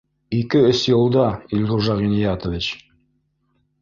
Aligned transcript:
Ике-өс 0.39 0.79
йылда, 0.93 1.27
Илғужа 1.57 1.99
Ғиниәтович 2.03 2.71